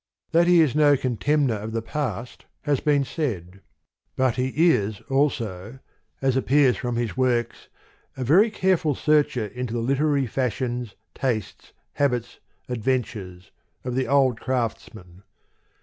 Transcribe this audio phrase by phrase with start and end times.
[0.31, 4.15] That he is no contemner of the past, has been said: THE POEMS OF MR.
[4.15, 4.15] BRIDGES.
[4.15, 5.79] but he is also,
[6.23, 7.67] as appears from his works,
[8.17, 13.51] a very careful searcher into the literary fash ions, tastes, habits, adventures,
[13.83, 15.21] of the old craftsmen.